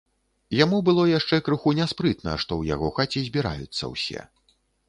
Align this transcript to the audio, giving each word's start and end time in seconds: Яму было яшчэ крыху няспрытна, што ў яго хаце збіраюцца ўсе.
Яму 0.59 0.77
было 0.87 1.03
яшчэ 1.09 1.39
крыху 1.49 1.75
няспрытна, 1.81 2.33
што 2.45 2.51
ў 2.57 2.63
яго 2.75 2.87
хаце 2.99 3.25
збіраюцца 3.29 3.83
ўсе. 3.97 4.27